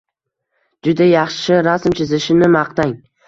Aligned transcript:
juda 0.87 1.07
yaxshi 1.09 1.59
rasm 1.69 1.97
chizishini 2.01 2.51
maqtang. 2.57 2.97